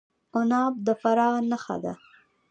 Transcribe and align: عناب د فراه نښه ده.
عناب 0.37 0.73
د 0.85 0.87
فراه 1.01 1.37
نښه 1.49 1.75
ده. 1.83 1.93